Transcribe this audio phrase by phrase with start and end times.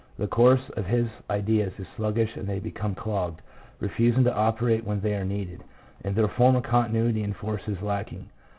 [0.17, 3.39] The course of his ideas is sluggish and they become clogged,
[3.79, 5.63] refusing to operate when they are needed,
[6.03, 8.27] and their former continuity and force is lacking.